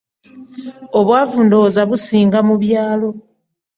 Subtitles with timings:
[0.99, 3.09] Obwavu ndowooza businga mu byalo.